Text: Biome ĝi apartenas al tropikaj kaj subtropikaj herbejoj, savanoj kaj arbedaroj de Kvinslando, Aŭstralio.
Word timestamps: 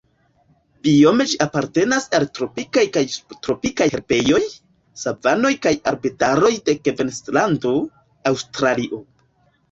Biome 0.85 1.25
ĝi 1.31 1.35
apartenas 1.43 2.05
al 2.19 2.23
tropikaj 2.37 2.85
kaj 2.95 3.03
subtropikaj 3.15 3.87
herbejoj, 3.95 4.39
savanoj 5.01 5.51
kaj 5.65 5.73
arbedaroj 5.91 6.51
de 6.71 6.75
Kvinslando, 6.87 7.75
Aŭstralio. 8.31 9.01